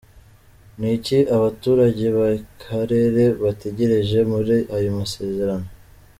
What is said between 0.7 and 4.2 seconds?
Ni iki abaturage b’akarere bategereje